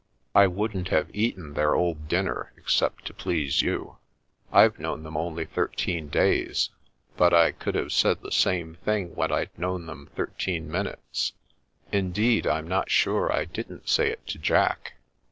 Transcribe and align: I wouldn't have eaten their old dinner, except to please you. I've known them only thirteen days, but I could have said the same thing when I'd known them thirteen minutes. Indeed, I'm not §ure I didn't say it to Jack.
I 0.33 0.47
wouldn't 0.47 0.87
have 0.89 1.11
eaten 1.15 1.53
their 1.53 1.75
old 1.75 2.07
dinner, 2.07 2.53
except 2.57 3.05
to 3.05 3.13
please 3.13 3.61
you. 3.61 3.97
I've 4.51 4.79
known 4.79 5.03
them 5.03 5.15
only 5.15 5.45
thirteen 5.45 6.07
days, 6.09 6.71
but 7.17 7.35
I 7.35 7.51
could 7.51 7.75
have 7.75 7.91
said 7.91 8.23
the 8.23 8.31
same 8.31 8.79
thing 8.83 9.13
when 9.13 9.31
I'd 9.31 9.55
known 9.59 9.85
them 9.85 10.09
thirteen 10.15 10.71
minutes. 10.71 11.33
Indeed, 11.91 12.47
I'm 12.47 12.67
not 12.67 12.89
§ure 12.89 13.31
I 13.31 13.45
didn't 13.45 13.87
say 13.89 14.09
it 14.09 14.25
to 14.29 14.39
Jack. 14.39 14.93